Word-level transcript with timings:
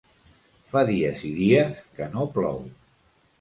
Fa 0.71 0.81
dies 0.87 1.21
i 1.27 1.33
dies 1.41 1.77
que 1.99 2.09
no 2.17 2.27
plou. 2.39 2.59